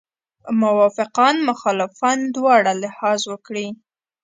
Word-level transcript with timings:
موافقان 0.61 1.35
مخالفان 1.49 2.19
دواړه 2.35 2.71
لحاظ 2.83 3.21
وکړي. 3.31 3.67